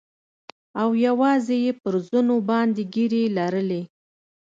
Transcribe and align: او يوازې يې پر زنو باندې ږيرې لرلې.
او 0.81 0.89
يوازې 1.05 1.55
يې 1.65 1.73
پر 1.81 1.93
زنو 2.09 2.37
باندې 2.49 2.81
ږيرې 2.93 3.23
لرلې. 3.37 3.81